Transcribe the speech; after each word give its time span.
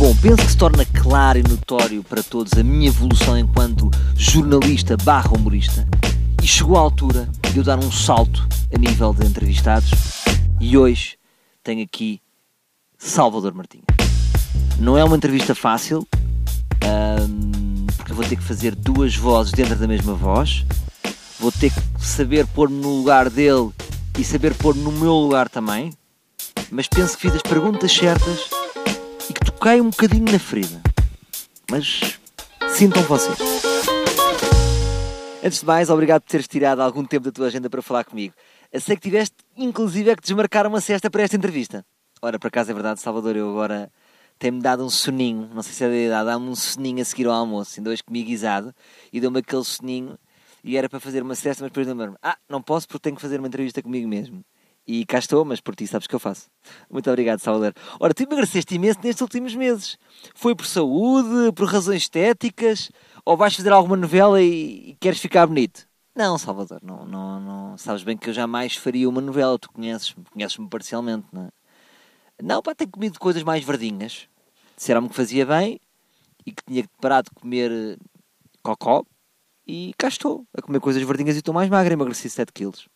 Bom, 0.00 0.16
penso 0.16 0.38
que 0.38 0.50
se 0.50 0.56
torna 0.56 0.86
claro 0.86 1.38
e 1.38 1.42
notório 1.42 2.02
para 2.02 2.22
todos 2.22 2.54
a 2.54 2.64
minha 2.64 2.88
evolução 2.88 3.38
enquanto 3.38 3.90
jornalista 4.16 4.96
barra 4.96 5.30
humorista. 5.36 5.86
E 6.42 6.46
chegou 6.46 6.78
a 6.78 6.80
altura 6.80 7.28
de 7.52 7.58
eu 7.58 7.62
dar 7.62 7.78
um 7.78 7.92
salto 7.92 8.48
a 8.74 8.78
nível 8.78 9.12
de 9.12 9.26
entrevistados. 9.26 9.90
E 10.58 10.78
hoje 10.78 11.18
tenho 11.62 11.84
aqui 11.84 12.18
Salvador 12.96 13.52
Martinha. 13.52 13.84
Não 14.78 14.96
é 14.96 15.04
uma 15.04 15.18
entrevista 15.18 15.54
fácil, 15.54 16.08
hum, 17.28 17.86
porque 17.98 18.14
vou 18.14 18.24
ter 18.24 18.36
que 18.36 18.42
fazer 18.42 18.74
duas 18.74 19.14
vozes 19.14 19.52
dentro 19.52 19.76
da 19.76 19.86
mesma 19.86 20.14
voz, 20.14 20.64
vou 21.38 21.52
ter 21.52 21.70
que 21.70 21.80
saber 22.02 22.46
pôr-me 22.46 22.80
no 22.80 22.96
lugar 22.96 23.28
dele 23.28 23.68
e 24.18 24.24
saber 24.24 24.54
pôr-me 24.54 24.80
no 24.80 24.92
meu 24.92 25.12
lugar 25.12 25.50
também, 25.50 25.92
mas 26.70 26.88
penso 26.88 27.18
que 27.18 27.20
fiz 27.20 27.34
as 27.34 27.42
perguntas 27.42 27.92
certas 27.92 28.59
toquei 29.60 29.78
um 29.78 29.90
bocadinho 29.90 30.32
na 30.32 30.38
ferida. 30.38 30.80
Mas 31.70 32.18
sintam 32.70 33.02
vocês. 33.02 33.36
Antes 35.44 35.60
de 35.60 35.66
mais, 35.66 35.90
obrigado 35.90 36.22
por 36.22 36.30
teres 36.30 36.48
tirado 36.48 36.80
algum 36.80 37.04
tempo 37.04 37.26
da 37.26 37.30
tua 37.30 37.48
agenda 37.48 37.68
para 37.68 37.82
falar 37.82 38.04
comigo. 38.04 38.34
Eu 38.72 38.80
sei 38.80 38.96
que 38.96 39.02
tiveste, 39.02 39.36
inclusive, 39.54 40.08
é 40.08 40.16
que 40.16 40.22
desmarcar 40.22 40.66
uma 40.66 40.80
cesta 40.80 41.10
para 41.10 41.24
esta 41.24 41.36
entrevista. 41.36 41.84
Ora, 42.22 42.38
por 42.38 42.46
acaso 42.46 42.70
é 42.70 42.74
verdade, 42.74 43.00
Salvador, 43.00 43.36
eu 43.36 43.50
agora 43.50 43.92
tem-me 44.38 44.62
dado 44.62 44.82
um 44.82 44.88
soninho, 44.88 45.50
não 45.52 45.62
sei 45.62 45.74
se 45.74 45.84
é 45.84 45.88
da 45.88 45.94
idade, 45.94 46.26
dá-me 46.26 46.48
um 46.48 46.56
soninho 46.56 47.02
a 47.02 47.04
seguir 47.04 47.26
ao 47.26 47.34
almoço, 47.34 47.78
ainda 47.78 47.90
hoje 47.90 48.02
comi 48.02 48.22
guisado, 48.22 48.74
e 49.12 49.20
deu-me 49.20 49.40
aquele 49.40 49.64
soninho, 49.64 50.18
e 50.64 50.78
era 50.78 50.88
para 50.88 51.00
fazer 51.00 51.22
uma 51.22 51.34
cesta, 51.34 51.62
mas 51.62 51.70
depois 51.70 51.86
lembro-me, 51.86 52.16
ah, 52.22 52.38
não 52.48 52.62
posso 52.62 52.88
porque 52.88 53.02
tenho 53.02 53.16
que 53.16 53.20
fazer 53.20 53.38
uma 53.38 53.48
entrevista 53.48 53.82
comigo 53.82 54.08
mesmo. 54.08 54.42
E 54.92 55.04
cá 55.04 55.20
estou, 55.20 55.44
mas 55.44 55.60
por 55.60 55.76
ti 55.76 55.86
sabes 55.86 56.08
que 56.08 56.14
eu 56.16 56.18
faço. 56.18 56.50
Muito 56.90 57.08
obrigado, 57.08 57.38
Salvador. 57.38 57.72
Ora, 58.00 58.12
tu 58.12 58.24
emagreceste 58.24 58.74
imenso 58.74 58.98
nestes 59.04 59.20
últimos 59.20 59.54
meses. 59.54 59.96
Foi 60.34 60.52
por 60.52 60.66
saúde, 60.66 61.52
por 61.52 61.68
razões 61.68 62.02
estéticas, 62.02 62.90
ou 63.24 63.36
vais 63.36 63.54
fazer 63.54 63.70
alguma 63.70 63.96
novela 63.96 64.42
e, 64.42 64.90
e 64.90 64.96
queres 64.98 65.20
ficar 65.20 65.46
bonito? 65.46 65.86
Não, 66.12 66.36
Salvador, 66.36 66.80
não, 66.82 67.06
não, 67.06 67.40
não. 67.40 67.78
Sabes 67.78 68.02
bem 68.02 68.16
que 68.16 68.30
eu 68.30 68.34
jamais 68.34 68.74
faria 68.74 69.08
uma 69.08 69.20
novela, 69.20 69.56
tu 69.60 69.70
conheces-me, 69.70 70.24
conheces-me 70.24 70.68
parcialmente, 70.68 71.24
não 71.32 71.44
é? 71.44 71.50
Não, 72.42 72.60
pá, 72.60 72.74
tenho 72.74 72.90
comido 72.90 73.16
coisas 73.20 73.44
mais 73.44 73.62
verdinhas. 73.62 74.26
Disseram-me 74.76 75.08
que 75.08 75.14
fazia 75.14 75.46
bem 75.46 75.78
e 76.44 76.50
que 76.50 76.64
tinha 76.64 76.84
parado 77.00 77.30
de 77.32 77.40
comer 77.40 77.70
eh, 77.70 77.96
cocó 78.60 79.04
e 79.64 79.92
cá 79.96 80.08
estou, 80.08 80.44
a 80.52 80.60
comer 80.60 80.80
coisas 80.80 81.00
verdinhas 81.04 81.36
e 81.36 81.38
estou 81.38 81.54
mais 81.54 81.68
magra, 81.68 81.92
emagreci 81.92 82.28
7 82.28 82.52
quilos. 82.52 82.88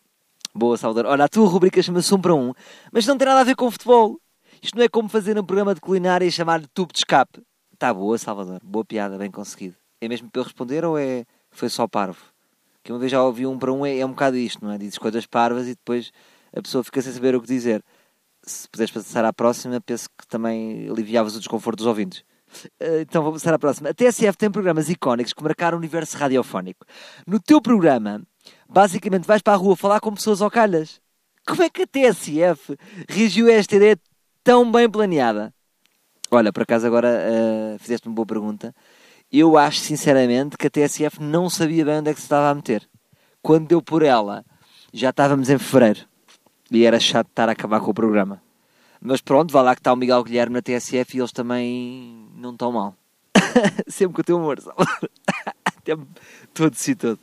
Boa, 0.57 0.77
Salvador. 0.77 1.11
Olha, 1.11 1.25
a 1.25 1.27
tua 1.27 1.49
rubrica 1.49 1.83
chama-se 1.83 2.15
um 2.15 2.21
para 2.21 2.33
um, 2.33 2.53
mas 2.89 3.05
não 3.05 3.17
tem 3.17 3.27
nada 3.27 3.41
a 3.41 3.43
ver 3.43 3.57
com 3.57 3.69
futebol. 3.69 4.17
Isto 4.63 4.77
não 4.77 4.85
é 4.85 4.87
como 4.87 5.09
fazer 5.09 5.37
um 5.37 5.43
programa 5.43 5.75
de 5.75 5.81
culinária 5.81 6.25
e 6.25 6.31
chamar 6.31 6.61
de 6.61 6.67
tubo 6.73 6.93
de 6.93 6.99
escape. 6.99 7.41
Está 7.73 7.93
boa, 7.93 8.17
Salvador. 8.17 8.61
Boa 8.63 8.85
piada, 8.85 9.17
bem 9.17 9.29
conseguido. 9.29 9.75
É 9.99 10.07
mesmo 10.07 10.31
para 10.31 10.39
eu 10.39 10.45
responder 10.45 10.85
ou 10.85 10.97
é 10.97 11.25
foi 11.51 11.67
só 11.67 11.89
parvo? 11.89 12.21
Que 12.81 12.93
uma 12.93 12.99
vez 12.99 13.11
já 13.11 13.21
ouvi 13.21 13.45
um 13.45 13.59
para 13.59 13.73
um, 13.73 13.85
é, 13.85 13.97
é 13.99 14.05
um 14.05 14.11
bocado 14.11 14.37
isto, 14.37 14.63
não 14.63 14.71
é? 14.71 14.77
Dizes 14.77 14.97
coisas 14.97 15.25
parvas 15.25 15.67
e 15.67 15.71
depois 15.71 16.13
a 16.55 16.61
pessoa 16.61 16.85
fica 16.85 17.01
sem 17.01 17.11
saber 17.11 17.35
o 17.35 17.41
que 17.41 17.47
dizer. 17.47 17.83
Se 18.41 18.69
puderes 18.69 18.93
passar 18.93 19.25
à 19.25 19.33
próxima, 19.33 19.81
penso 19.81 20.07
que 20.17 20.25
também 20.25 20.87
aliviavas 20.89 21.35
o 21.35 21.39
desconforto 21.39 21.79
dos 21.79 21.87
ouvintes. 21.87 22.23
Uh, 22.81 23.01
Então 23.01 23.21
vou 23.21 23.33
passar 23.33 23.53
à 23.53 23.59
próxima. 23.59 23.89
A 23.89 23.93
TSF 23.93 24.37
tem 24.37 24.49
programas 24.49 24.87
icónicos 24.89 25.33
que 25.33 25.43
marcaram 25.43 25.75
o 25.75 25.79
universo 25.79 26.17
radiofónico. 26.17 26.85
No 27.27 27.41
teu 27.41 27.61
programa, 27.61 28.21
basicamente 28.69 29.25
vais 29.27 29.41
para 29.41 29.53
a 29.53 29.57
rua 29.57 29.75
falar 29.75 29.99
com 29.99 30.13
pessoas 30.13 30.41
ao 30.41 30.51
calhas. 30.51 30.99
Como 31.45 31.61
é 31.63 31.69
que 31.69 31.83
a 31.83 31.87
TSF 31.87 32.77
reagiu 33.07 33.47
a 33.47 33.53
esta 33.53 33.75
ideia 33.75 33.97
tão 34.43 34.71
bem 34.71 34.89
planeada? 34.89 35.53
Olha, 36.31 36.51
por 36.51 36.63
acaso 36.63 36.87
agora 36.87 37.07
uh, 37.09 37.79
fizeste 37.79 38.07
uma 38.07 38.15
boa 38.15 38.25
pergunta. 38.25 38.73
Eu 39.31 39.57
acho 39.57 39.79
sinceramente 39.79 40.57
que 40.57 40.67
a 40.67 40.69
TSF 40.69 41.21
não 41.21 41.49
sabia 41.49 41.85
bem 41.85 41.99
onde 41.99 42.09
é 42.09 42.13
que 42.13 42.19
se 42.19 42.25
estava 42.25 42.49
a 42.49 42.55
meter. 42.55 42.87
Quando 43.41 43.67
deu 43.67 43.81
por 43.81 44.01
ela, 44.01 44.43
já 44.91 45.09
estávamos 45.11 45.49
em 45.49 45.57
fevereiro. 45.57 46.07
E 46.71 46.83
era 46.83 46.99
chato 46.99 47.27
estar 47.27 47.47
a 47.47 47.51
acabar 47.51 47.79
com 47.79 47.91
o 47.91 47.93
programa. 47.93 48.41
Mas 48.99 49.21
pronto, 49.21 49.51
vá 49.51 49.61
lá 49.61 49.75
que 49.75 49.81
está 49.81 49.93
o 49.93 49.95
Miguel 49.95 50.23
Guilherme 50.23 50.55
na 50.55 50.61
TSF 50.63 51.15
e 51.15 51.19
eles 51.19 51.31
também 51.31 52.27
não 52.35 52.53
estão 52.53 52.71
mal. 52.71 52.95
Sempre 53.87 54.15
com 54.15 54.21
o 54.21 54.23
teu 54.23 54.37
humor, 54.37 54.59
Salvador. 54.59 55.09
Até 55.63 55.95
me- 55.95 56.07
todo 56.53 56.75
e 56.87 56.95
todo. 56.95 57.19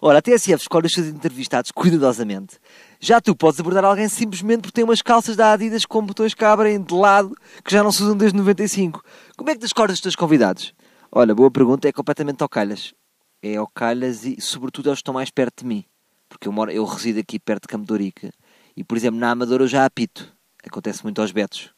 Ora, 0.00 0.18
a 0.18 0.22
TSF 0.22 0.62
escolhe 0.62 0.86
os 0.86 0.92
seus 0.92 1.06
entrevistados 1.06 1.70
cuidadosamente. 1.72 2.58
Já 3.00 3.20
tu 3.20 3.34
podes 3.34 3.58
abordar 3.58 3.84
alguém 3.84 4.08
simplesmente 4.08 4.62
porque 4.62 4.72
tem 4.72 4.84
umas 4.84 5.02
calças 5.02 5.36
da 5.36 5.52
Adidas 5.52 5.84
com 5.84 6.04
botões 6.04 6.34
que 6.34 6.44
abrem 6.44 6.80
de 6.80 6.94
lado 6.94 7.34
que 7.64 7.72
já 7.72 7.82
não 7.82 7.90
se 7.90 8.02
usam 8.02 8.16
desde 8.16 8.38
95. 8.38 9.02
Como 9.36 9.50
é 9.50 9.54
que 9.54 9.60
tu 9.60 9.66
escolhes 9.66 9.94
os 9.94 10.00
teus 10.00 10.14
convidados? 10.14 10.72
Olha, 11.10 11.34
boa 11.34 11.50
pergunta, 11.50 11.88
é 11.88 11.92
completamente 11.92 12.42
ao 12.42 12.48
calhas. 12.48 12.94
É 13.42 13.56
ao 13.56 13.66
calhas 13.66 14.24
e, 14.24 14.40
sobretudo, 14.40 14.90
aos 14.90 14.98
que 14.98 15.02
estão 15.02 15.14
mais 15.14 15.30
perto 15.30 15.62
de 15.62 15.66
mim. 15.66 15.84
Porque 16.28 16.46
eu, 16.46 16.52
moro, 16.52 16.70
eu 16.70 16.84
resido 16.84 17.18
aqui 17.18 17.38
perto 17.38 17.62
de 17.62 17.68
Campo. 17.68 17.94
E, 17.96 18.84
por 18.84 18.96
exemplo, 18.96 19.18
na 19.18 19.30
Amadora 19.30 19.64
eu 19.64 19.68
já 19.68 19.84
apito. 19.84 20.32
Acontece 20.64 21.02
muito 21.02 21.20
aos 21.20 21.32
betos. 21.32 21.70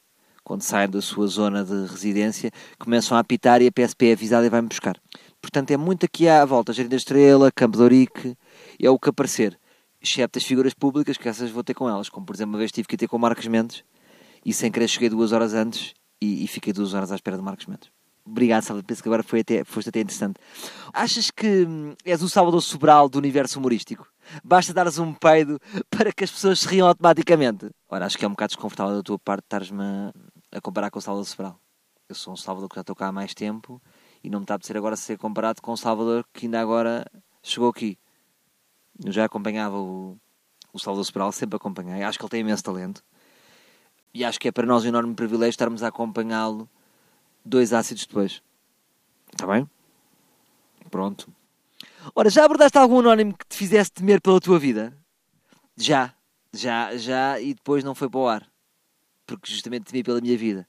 Quando 0.43 0.63
saem 0.63 0.89
da 0.89 1.01
sua 1.01 1.27
zona 1.29 1.65
de 1.65 1.87
residência, 1.87 2.51
começam 2.79 3.17
a 3.17 3.21
apitar 3.21 3.63
e 3.63 3.69
a 3.69 3.73
PSP 3.73 4.09
é 4.09 4.13
avisada 4.13 4.47
e 4.47 4.51
vai-me 4.51 4.69
buscar. 4.69 5.01
Portanto, 5.41 5.71
é 5.71 5.77
muito 5.77 6.05
aqui 6.05 6.29
à 6.29 6.45
volta. 6.45 6.73
Jardim 6.73 6.91
da 6.91 6.97
Estrela, 6.97 7.51
Campo 7.51 7.77
de 7.77 7.83
Ourique, 7.83 8.37
é 8.81 8.91
o 8.91 8.99
que 8.99 9.09
aparecer. 9.09 9.59
Exceto 10.01 10.39
as 10.39 10.45
figuras 10.45 10.75
públicas, 10.75 11.17
que 11.17 11.29
essas 11.29 11.51
vou 11.51 11.65
ter 11.65 11.75
com 11.75 11.89
elas. 11.89 12.09
Como, 12.09 12.25
por 12.25 12.35
exemplo, 12.35 12.53
uma 12.53 12.59
vez 12.59 12.73
tive 12.73 12.89
que 12.89 12.97
ter 12.97 13.09
com 13.09 13.17
o 13.17 13.21
Marcos 13.21 13.47
Mendes 13.47 13.85
e 14.45 14.53
sem 14.53 14.71
querer 14.71 14.89
cheguei 14.89 15.09
duas 15.09 15.33
horas 15.33 15.55
antes 15.55 15.95
e, 16.21 16.45
e 16.45 16.47
fiquei 16.47 16.73
duas 16.73 16.95
horas 16.95 17.13
à 17.13 17.15
espera 17.15 17.37
do 17.37 17.43
Marcos 17.43 17.67
Mendes. 17.67 17.91
Obrigado, 18.25 18.63
Salvador. 18.63 18.87
Penso 18.87 19.03
que 19.03 19.09
agora 19.09 19.23
foi 19.23 19.41
até, 19.41 19.65
foste 19.65 19.89
até 19.89 20.01
interessante. 20.01 20.39
Achas 20.93 21.31
que 21.31 21.65
hum, 21.67 21.95
és 22.05 22.23
o 22.23 22.29
Salvador 22.29 22.63
Sobral 22.63 23.09
do 23.09 23.19
universo 23.19 23.59
humorístico? 23.59 24.07
Basta 24.45 24.73
dares 24.73 24.99
um 24.99 25.13
peido 25.13 25.59
para 25.91 26.13
que 26.13 26.23
as 26.23 26.31
pessoas 26.31 26.61
se 26.61 26.69
riam 26.69 26.87
automaticamente? 26.87 27.71
Ora, 27.89 28.07
acho 28.07 28.17
que 28.17 28.25
é 28.25 28.29
um 28.29 28.33
bocado 28.33 28.51
desconfortável 28.51 28.97
da 28.97 29.03
tua 29.03 29.19
parte 29.19 29.45
estares-me 29.45 29.83
a 30.53 30.61
comparar 30.61 30.91
com 30.91 30.99
o 30.99 31.03
Salvador 31.03 31.27
Sobral. 31.27 31.59
Eu 32.09 32.15
sou 32.15 32.33
um 32.33 32.37
Salvador 32.37 32.69
que 32.69 32.77
já 32.77 32.83
estou 32.83 32.95
cá 32.95 33.09
há 33.09 33.13
mais 33.13 33.35
tempo 33.35 33.81
e 34.23 34.31
não 34.31 34.41
me 34.41 34.45
está 34.45 34.57
a 34.57 34.61
ser 34.61 34.77
agora 34.77 34.97
ser 34.97 35.19
comparado 35.19 35.63
com 35.63 35.73
o 35.73 35.77
Salvador 35.77 36.25
que 36.33 36.47
ainda 36.47 36.61
agora 36.61 37.07
chegou 37.43 37.69
aqui. 37.69 37.99
Eu 39.05 39.13
já 39.13 39.25
acompanhava 39.25 39.77
o, 39.79 40.19
o 40.73 40.79
Salvador 40.79 41.05
Sobral, 41.05 41.33
sempre 41.33 41.57
acompanhei. 41.57 42.03
Acho 42.03 42.19
que 42.19 42.25
ele 42.25 42.31
tem 42.31 42.41
imenso 42.41 42.63
talento. 42.63 43.03
E 44.13 44.25
acho 44.25 44.39
que 44.39 44.49
é 44.49 44.53
para 44.53 44.67
nós 44.67 44.85
um 44.85 44.89
enorme 44.89 45.15
privilégio 45.15 45.51
estarmos 45.51 45.83
a 45.83 45.89
acompanhá-lo 45.89 46.69
dois 47.45 47.73
ácidos 47.73 48.05
depois. 48.05 48.43
Está 49.33 49.47
bem? 49.47 49.69
Pronto. 50.91 51.33
Ora, 52.15 52.29
já 52.29 52.45
abordaste 52.45 52.77
algum 52.77 52.99
anónimo 52.99 53.37
que 53.37 53.47
te 53.47 53.57
fizesse 53.57 53.93
temer 53.93 54.21
pela 54.21 54.41
tua 54.41 54.59
vida? 54.59 54.97
Já. 55.77 56.15
Já, 56.53 56.97
já, 56.97 57.41
e 57.41 57.55
depois 57.55 57.85
não 57.85 57.95
foi 57.95 58.11
para 58.11 58.21
o 58.21 58.29
ar. 58.29 58.51
Porque 59.25 59.53
justamente 59.53 59.85
temi 59.85 60.03
pela 60.03 60.21
minha 60.21 60.37
vida. 60.37 60.67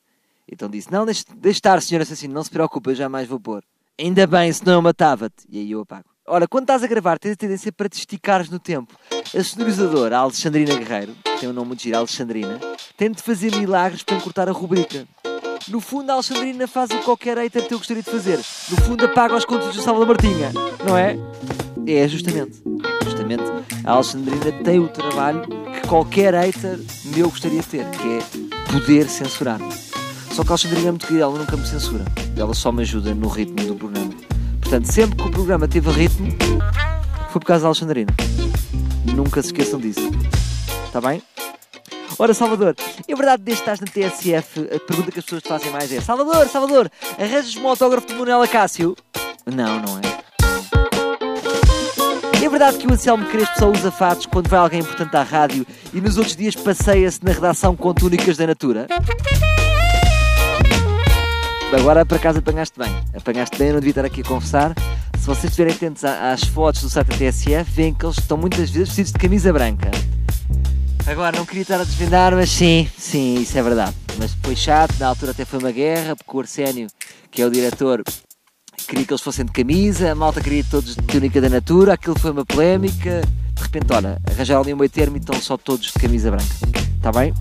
Então 0.51 0.69
disse, 0.69 0.91
não, 0.91 1.05
deixe, 1.05 1.23
deixe 1.35 1.57
estar, 1.57 1.81
senhor 1.81 2.01
assassino, 2.01 2.33
não 2.33 2.43
se 2.43 2.49
preocupe, 2.49 2.89
eu 2.89 2.95
jamais 2.95 3.27
vou 3.27 3.39
pôr. 3.39 3.63
Ainda 3.99 4.27
bem, 4.27 4.51
senão 4.51 4.73
eu 4.73 4.81
matava-te. 4.81 5.45
E 5.49 5.59
aí 5.59 5.71
eu 5.71 5.81
apago. 5.81 6.05
Ora, 6.27 6.47
quando 6.47 6.63
estás 6.63 6.83
a 6.83 6.87
gravar, 6.87 7.17
tens 7.17 7.33
a 7.33 7.35
tendência 7.35 7.71
para 7.71 7.89
te 7.89 7.97
esticares 7.97 8.49
no 8.49 8.59
tempo. 8.59 8.93
A 9.35 9.43
sonorizadora, 9.43 10.17
a 10.17 10.21
Alexandrina 10.21 10.75
Guerreiro, 10.75 11.15
tem 11.39 11.49
um 11.49 11.53
nome 11.53 11.69
muito 11.69 11.83
giro, 11.83 11.97
Alexandrina, 11.97 12.59
tem 12.95 13.11
de 13.11 13.21
fazer 13.21 13.55
milagres 13.55 14.03
para 14.03 14.17
encurtar 14.17 14.47
a 14.47 14.51
rubrica. 14.51 15.07
No 15.67 15.79
fundo, 15.79 16.09
a 16.09 16.13
Alexandrina 16.13 16.67
faz 16.67 16.89
o 16.89 16.97
que 16.97 17.03
qualquer 17.03 17.37
hater 17.37 17.67
teu 17.67 17.77
gostaria 17.77 18.03
de 18.03 18.09
fazer. 18.09 18.37
No 18.37 18.77
fundo, 18.81 19.05
apaga 19.05 19.35
os 19.35 19.45
contos 19.45 19.75
do 19.75 19.81
Salvador 19.81 20.07
Martinha. 20.07 20.51
Não 20.85 20.97
é? 20.97 21.17
É, 21.87 22.07
justamente. 22.07 22.61
Justamente, 23.03 23.43
a 23.83 23.91
Alexandrina 23.91 24.51
tem 24.63 24.79
o 24.79 24.87
trabalho 24.87 25.41
que 25.47 25.87
qualquer 25.87 26.33
hater 26.33 26.79
meu 27.15 27.29
gostaria 27.29 27.61
de 27.61 27.67
ter, 27.67 27.89
que 27.91 28.07
é 28.07 28.71
poder 28.71 29.07
censurar. 29.07 29.59
Só 30.33 30.43
que 30.43 30.49
a 30.49 30.51
Alexandrina 30.53 30.87
é 30.87 30.91
muito 30.91 31.07
querida, 31.07 31.23
ela 31.25 31.37
nunca 31.37 31.57
me 31.57 31.67
censura. 31.67 32.05
Ela 32.37 32.53
só 32.53 32.71
me 32.71 32.83
ajuda 32.83 33.13
no 33.13 33.27
ritmo 33.27 33.55
do 33.67 33.75
programa. 33.75 34.11
Portanto, 34.61 34.85
sempre 34.85 35.17
que 35.17 35.27
o 35.27 35.31
programa 35.31 35.67
teve 35.67 35.91
ritmo, 35.91 36.31
foi 37.29 37.39
por 37.39 37.45
causa 37.45 37.63
da 37.63 37.67
Alexandrina. 37.67 38.11
Nunca 39.13 39.41
se 39.41 39.49
esqueçam 39.49 39.79
disso. 39.79 40.09
Está 40.85 41.01
bem? 41.01 41.21
Ora, 42.17 42.33
Salvador, 42.33 42.75
é 43.07 43.15
verdade 43.15 43.43
desde 43.43 43.63
que 43.63 43.69
estás 43.69 43.79
na 43.79 43.87
TSF, 43.87 44.69
a 44.75 44.79
pergunta 44.79 45.11
que 45.11 45.19
as 45.19 45.25
pessoas 45.25 45.41
te 45.41 45.49
fazem 45.49 45.71
mais 45.71 45.91
é 45.91 45.99
Salvador, 45.99 46.47
Salvador, 46.47 46.91
arranjas-me 47.17 47.61
um 47.61 47.67
autógrafo 47.67 48.07
de 48.07 48.13
Manuela 48.13 48.47
Cássio? 48.47 48.95
Não, 49.45 49.81
não 49.81 49.97
é. 49.97 50.21
É 52.43 52.49
verdade 52.49 52.77
que 52.77 52.87
o 52.87 52.93
Anselmo 52.93 53.25
Crespo 53.27 53.57
só 53.57 53.69
usa 53.71 53.91
fatos 53.91 54.25
quando 54.25 54.49
vai 54.49 54.59
alguém 54.59 54.81
importante 54.81 55.15
à 55.15 55.23
rádio 55.23 55.65
e 55.93 55.99
nos 55.99 56.17
outros 56.17 56.35
dias 56.35 56.55
passeia-se 56.55 57.23
na 57.23 57.31
redação 57.31 57.75
com 57.75 57.93
túnicas 57.93 58.37
da 58.37 58.47
Natura? 58.47 58.87
Agora, 61.73 62.05
para 62.05 62.19
casa, 62.19 62.39
apanhaste 62.39 62.77
bem. 62.77 62.93
Apanhaste 63.15 63.57
bem, 63.57 63.69
eu 63.69 63.73
não 63.75 63.79
devia 63.79 63.91
estar 63.91 64.05
aqui 64.05 64.21
a 64.21 64.23
confessar. 64.25 64.73
Se 65.17 65.25
vocês 65.25 65.45
estiverem 65.45 65.73
atentos 65.73 66.03
às 66.03 66.43
fotos 66.43 66.81
do 66.81 66.89
site 66.89 67.07
da 67.07 67.17
TSF, 67.17 67.71
veem 67.71 67.93
que 67.93 68.05
eles 68.05 68.17
estão 68.17 68.37
muitas 68.37 68.69
vezes 68.69 68.89
vestidos 68.89 69.11
de 69.13 69.17
camisa 69.17 69.53
branca. 69.53 69.89
Agora, 71.07 71.37
não 71.37 71.45
queria 71.45 71.61
estar 71.61 71.79
a 71.79 71.83
desvendar, 71.83 72.33
mas 72.35 72.49
sim, 72.49 72.89
sim, 72.97 73.35
isso 73.35 73.57
é 73.57 73.63
verdade. 73.63 73.95
Mas 74.17 74.35
foi 74.43 74.55
chato, 74.55 74.93
na 74.99 75.07
altura 75.07 75.31
até 75.31 75.45
foi 75.45 75.59
uma 75.59 75.71
guerra, 75.71 76.15
porque 76.15 76.35
o 76.35 76.39
Arsénio, 76.41 76.87
que 77.31 77.41
é 77.41 77.45
o 77.45 77.49
diretor, 77.49 78.03
queria 78.87 79.05
que 79.05 79.13
eles 79.13 79.21
fossem 79.21 79.45
de 79.45 79.51
camisa, 79.53 80.11
a 80.11 80.15
malta 80.15 80.41
queria 80.41 80.65
todos 80.69 80.95
de 80.95 81.01
túnica 81.03 81.39
da 81.39 81.49
natura, 81.49 81.93
aquilo 81.93 82.19
foi 82.19 82.31
uma 82.31 82.45
polémica. 82.45 83.21
De 83.55 83.63
repente, 83.63 83.93
olha, 83.93 84.19
arranjaram 84.29 84.61
ali 84.61 84.73
um 84.73 84.77
meio 84.77 84.89
termo 84.89 85.15
e 85.15 85.19
estão 85.19 85.39
só 85.41 85.55
todos 85.55 85.87
de 85.87 85.93
camisa 85.93 86.29
branca. 86.29 86.55
Está 86.97 87.11
bem? 87.11 87.33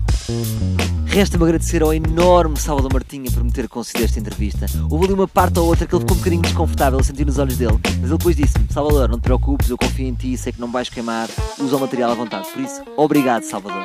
Resta-me 1.11 1.43
agradecer 1.43 1.83
ao 1.83 1.93
enorme 1.93 2.57
Salvador 2.57 2.93
Martinha 2.93 3.29
por 3.29 3.43
me 3.43 3.51
ter 3.51 3.67
concedido 3.67 4.05
esta 4.05 4.17
entrevista. 4.17 4.65
Houve 4.89 5.07
ali 5.07 5.13
uma 5.13 5.27
parte 5.27 5.59
ou 5.59 5.65
outra 5.65 5.85
que 5.85 5.93
ele 5.93 5.99
ficou 5.99 6.15
um 6.15 6.19
bocadinho 6.19 6.41
desconfortável 6.41 6.97
a 6.97 7.03
sentir 7.03 7.25
nos 7.25 7.37
olhos 7.37 7.57
dele, 7.57 7.77
mas 7.99 8.09
ele 8.09 8.17
depois 8.17 8.33
disse-me: 8.33 8.65
Salvador, 8.71 9.09
não 9.09 9.19
te 9.19 9.23
preocupes, 9.23 9.69
eu 9.69 9.77
confio 9.77 10.07
em 10.07 10.13
ti, 10.13 10.37
sei 10.37 10.53
que 10.53 10.61
não 10.61 10.71
vais 10.71 10.87
queimar, 10.87 11.27
usa 11.59 11.75
o 11.75 11.79
material 11.81 12.11
à 12.11 12.15
vontade. 12.15 12.47
Por 12.47 12.61
isso, 12.61 12.81
obrigado, 12.95 13.43
Salvador. 13.43 13.83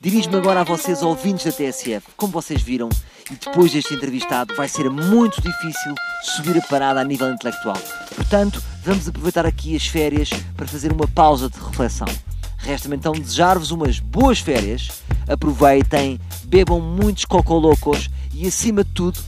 Dirijo-me 0.00 0.36
agora 0.36 0.62
a 0.62 0.64
vocês, 0.64 1.02
ouvintes 1.02 1.44
da 1.44 1.52
TSF. 1.52 2.06
Como 2.16 2.32
vocês 2.32 2.62
viram, 2.62 2.88
e 3.30 3.34
depois 3.34 3.70
deste 3.70 3.92
entrevistado, 3.92 4.54
vai 4.54 4.66
ser 4.66 4.88
muito 4.88 5.42
difícil 5.42 5.94
subir 6.22 6.56
a 6.56 6.62
parada 6.62 6.98
a 6.98 7.04
nível 7.04 7.30
intelectual. 7.30 7.76
Portanto, 8.16 8.62
vamos 8.82 9.06
aproveitar 9.06 9.44
aqui 9.44 9.76
as 9.76 9.86
férias 9.86 10.30
para 10.56 10.66
fazer 10.66 10.92
uma 10.92 11.06
pausa 11.06 11.50
de 11.50 11.58
reflexão. 11.58 12.08
Resta-me 12.56 12.96
então 12.96 13.12
desejar-vos 13.12 13.70
umas 13.70 14.00
boas 14.00 14.38
férias. 14.38 14.88
Aproveitem, 15.28 16.18
bebam 16.54 16.80
muitos 16.80 17.24
cocolocos 17.24 18.08
e, 18.32 18.46
acima 18.46 18.84
de 18.84 18.90
tudo, 18.90 19.18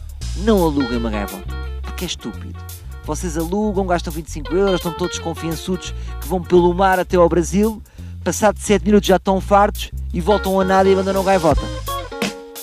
não 0.45 0.63
aluguem 0.63 0.97
uma 0.97 1.11
gaivota. 1.11 1.57
Porque 1.83 2.05
é 2.05 2.07
estúpido. 2.07 2.57
Vocês 3.03 3.37
alugam, 3.37 3.85
gastam 3.85 4.13
25 4.13 4.55
euros, 4.55 4.77
estão 4.77 4.93
todos 4.93 5.19
confiançudos 5.19 5.93
que 6.21 6.29
vão 6.29 6.41
pelo 6.41 6.73
mar 6.73 7.01
até 7.01 7.17
ao 7.17 7.29
Brasil, 7.29 7.83
passado 8.23 8.61
7 8.61 8.85
minutos 8.85 9.09
já 9.09 9.17
estão 9.17 9.41
fartos 9.41 9.91
e 10.15 10.21
voltam 10.21 10.61
a 10.61 10.65
nada 10.65 10.89
e 10.89 10.93
abandonam 10.93 11.23
a 11.23 11.25
gaivota. 11.25 11.63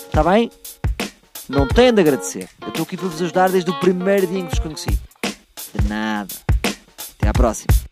Está 0.05 0.23
bem? 0.23 0.49
Não 1.49 1.67
têm 1.67 1.93
de 1.93 1.99
agradecer. 1.99 2.47
Eu 2.61 2.69
estou 2.69 2.83
aqui 2.83 2.95
para 2.95 3.09
vos 3.09 3.21
ajudar 3.21 3.49
desde 3.49 3.69
o 3.69 3.77
primeiro 3.81 4.27
dia 4.27 4.39
em 4.39 4.45
que 4.45 4.51
vos 4.51 4.59
conheci. 4.59 4.97
De 5.77 5.89
nada. 5.89 6.33
Até 7.17 7.27
à 7.27 7.33
próxima. 7.33 7.82